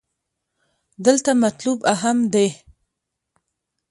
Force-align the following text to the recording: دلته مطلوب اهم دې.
دلته 1.05 1.31
مطلوب 1.43 1.79
اهم 1.93 2.17
دې. 2.33 2.47